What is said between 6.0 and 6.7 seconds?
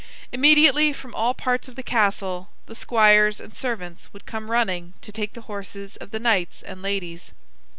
the knights